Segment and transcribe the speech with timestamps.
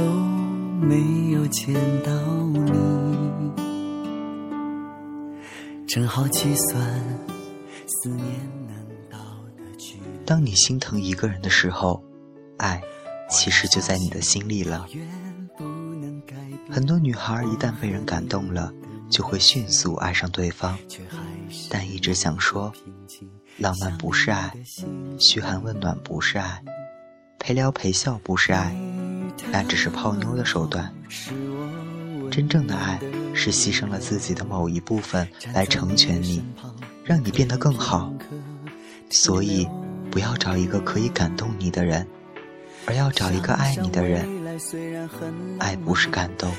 [0.00, 2.10] 没有见到
[2.52, 2.70] 你，
[5.86, 6.82] 正好计算
[7.86, 8.26] 思念
[8.66, 8.76] 能
[9.10, 9.18] 到
[9.56, 10.02] 的距离。
[10.26, 12.02] 当你心疼一个人的时候，
[12.58, 12.82] 爱
[13.30, 14.86] 其实就在你的心里了。
[16.70, 18.72] 很多女孩一旦被人感动了，
[19.08, 20.76] 就会迅速爱上对方，
[21.70, 22.72] 但一直想说，
[23.58, 24.52] 浪漫不是爱，
[25.18, 26.62] 嘘寒问暖不是爱，
[27.38, 28.74] 陪聊陪笑不是爱，
[29.50, 30.92] 那只是泡妞的手段。
[32.30, 32.98] 真正的爱
[33.32, 36.42] 是牺牲了自己的某一部分来成全你，
[37.04, 38.12] 让你变得更好。
[39.10, 39.68] 所以，
[40.10, 42.06] 不要找一个可以感动你的人，
[42.86, 44.26] 而要找一个爱你的人。
[45.58, 46.52] 爱不是感动，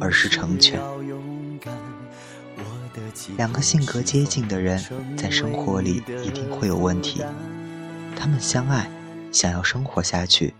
[0.00, 0.80] 而是成全。
[3.36, 4.80] 两个性格接近的人，
[5.16, 7.24] 在生活里一定会有问题。
[8.16, 8.88] 他们相爱，
[9.32, 10.54] 想要生活下去，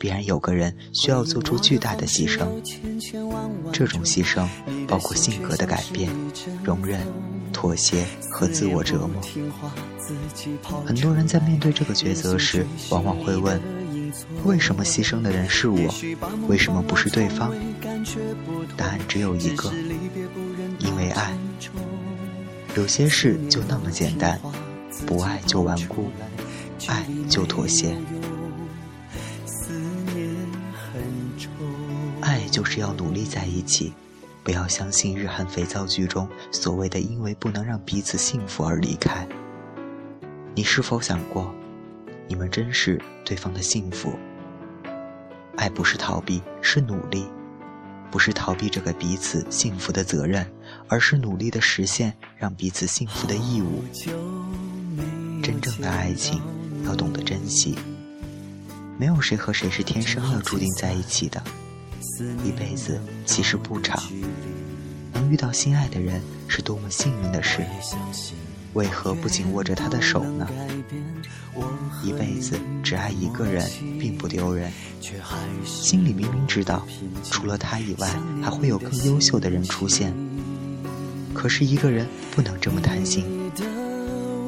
[0.00, 2.48] 必然有个人需要做出巨大的牺牲。
[3.70, 4.48] 这种牺牲
[4.88, 6.10] 包括性格的改变、
[6.64, 7.06] 容忍、
[7.52, 9.22] 妥协和自我折磨。
[10.86, 13.60] 很多人在面对这个抉择时，往往会问。
[14.44, 15.94] 为什么牺牲的人是我？
[16.48, 17.52] 为什么不是对方？
[18.76, 19.70] 答案只有一个：
[20.78, 21.36] 因为爱。
[22.74, 24.40] 有些事就那么简单，
[25.06, 26.08] 不爱就顽固，
[26.86, 27.94] 爱就妥协。
[32.60, 33.90] 就是要努力在一起，
[34.44, 39.26] 不要相信日韩肥皂剧中所谓的“因为不能让彼此幸福而离开”。
[40.54, 41.54] 你是否想过？
[42.28, 44.12] 你们真是对方的幸福。
[45.56, 47.22] 爱不是逃避，是努力；
[48.10, 50.46] 不是逃避这个彼此幸福的责任，
[50.86, 53.82] 而是努力的实现让彼此幸福的义务。
[55.42, 56.42] 真正的爱情
[56.84, 57.74] 要懂得珍惜。
[58.98, 61.42] 没有谁和谁是天生要注定在一起的，
[62.44, 64.02] 一辈子其实不长。
[65.12, 67.64] 能遇到心爱的人是多么幸运的事。
[68.74, 70.48] 为何不紧握着他的手呢？
[72.04, 74.70] 一辈子只爱一个人，并不丢人。
[75.64, 76.86] 心里明明知道，
[77.30, 78.08] 除了他以外，
[78.40, 80.14] 还会有更优秀的人出现。
[81.34, 83.24] 可是一个人不能这么贪心，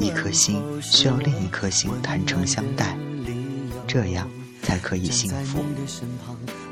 [0.00, 2.98] 一颗心需要另一颗心坦诚相待，
[3.86, 4.28] 这样
[4.62, 5.64] 才可以幸福。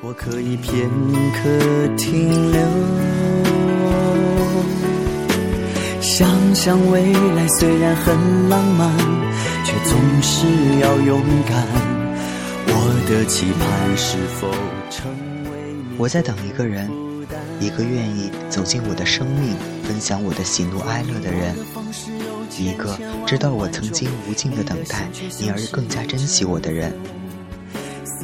[0.03, 0.89] 我可以片
[1.33, 2.61] 刻停留。
[6.01, 8.97] 想想未来虽然很浪漫，
[9.65, 10.47] 却总是
[10.81, 11.67] 要勇敢。
[12.69, 12.73] 我
[13.09, 14.49] 的期盼是否
[14.91, 15.11] 成
[15.51, 16.91] 为我在等一个人，
[17.61, 21.55] 一个愿意走进我的生命，分享我的喜怒哀乐的人，
[22.59, 25.09] 一个知道我曾经无尽的等待，
[25.41, 26.93] 因而更加珍惜我的人，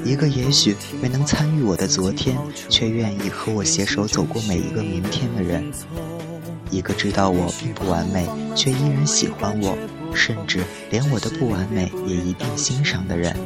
[0.04, 2.36] 一个也许没能参与我的昨天，
[2.68, 5.64] 却愿意和我携手走过每一个明天的人。
[6.70, 8.26] 一个知道我并不完美，
[8.56, 9.76] 却依然喜欢我，
[10.14, 13.36] 甚至连我的不完美也一定欣赏的人。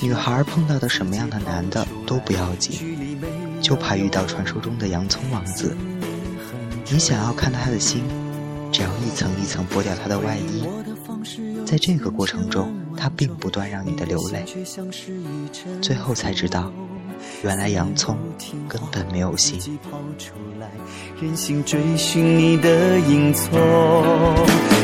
[0.00, 3.18] 女孩碰到的什么样的男的都不要紧，
[3.60, 5.76] 就怕遇到传说中的洋葱王子。
[6.90, 8.02] 你想要看他的心，
[8.70, 10.62] 只要一层一层剥掉他的外衣，
[11.66, 14.44] 在这个过程中，他并不断让你的流泪，
[15.80, 16.72] 最后才知道。
[17.42, 18.16] 原来洋葱
[18.68, 19.78] 根本没有心。
[21.20, 23.52] 任性追寻你的影踪，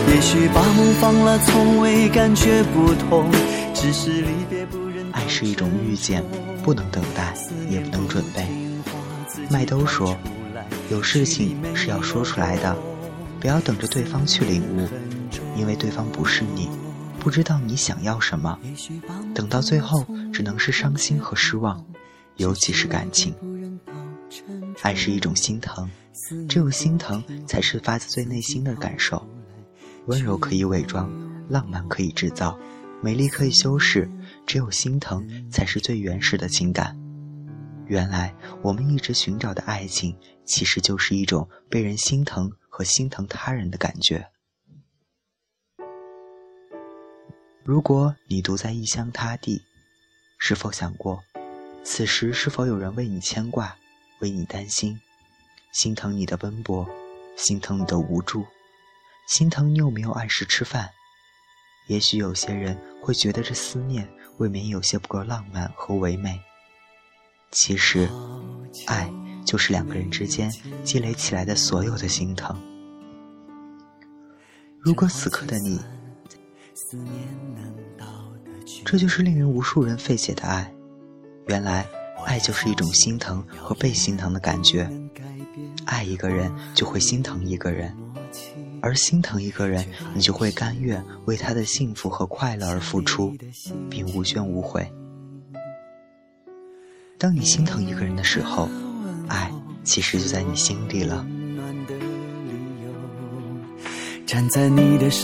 [0.08, 3.28] 也许把梦放了，从未感觉不同。
[3.74, 5.04] 只是离别不忍。
[5.12, 6.24] 爱是一种遇见，
[6.62, 7.34] 不能等待，
[7.68, 8.46] 也不能准备。
[9.50, 10.16] 麦兜说，
[10.90, 12.76] 有事情是要说出来的，
[13.40, 14.88] 不要等着对方去领悟，
[15.56, 16.68] 因为对方不是你，
[17.24, 18.58] 不知道你想要什么，
[19.34, 21.82] 等到最后只能是伤心和失望。
[22.36, 23.34] 尤其是感情，
[24.82, 25.90] 爱是一种心疼，
[26.46, 29.26] 只有心疼才是发自最内心的感受。
[30.04, 31.10] 温柔可以伪装，
[31.48, 32.58] 浪漫可以制造，
[33.00, 34.06] 美丽可以修饰，
[34.46, 36.94] 只有心疼才是最原始的情感。
[37.86, 44.26] 原来我们一直寻找的爱情，其实就是一种被人心疼和心疼他人的感觉。
[47.64, 49.62] 如果你独在异乡他地，
[50.36, 51.24] 是否想过？
[51.82, 53.74] 此时是否有人为你牵挂，
[54.18, 55.00] 为你担心，
[55.72, 56.86] 心疼你的奔波，
[57.38, 58.44] 心疼你的无助，
[59.26, 60.90] 心疼你有没有按时吃饭？
[61.86, 64.06] 也许有些人会觉得这思念
[64.36, 66.38] 未免有些不够浪漫和唯美。
[67.50, 68.10] 其实，
[68.86, 69.10] 爱
[69.46, 70.50] 就是两个人之间
[70.82, 72.62] 积累起来的所有的心疼。
[74.80, 75.80] 如果此刻的你，
[78.84, 80.72] 这就是令人无数人费解的爱。
[81.48, 81.86] 原来，
[82.24, 84.90] 爱就是一种心疼和被心疼的感觉。
[85.84, 87.94] 爱一个人就会心疼一个人，
[88.80, 93.34] 而心疼一个人，你就会甘愿为他的幸福和快乐而付出，
[93.90, 94.90] 并无怨无悔。
[97.18, 98.68] 当你心疼一个人的时候，
[99.28, 99.50] 爱
[99.82, 101.26] 其实就在你心底了。
[104.26, 105.22] 站在你的身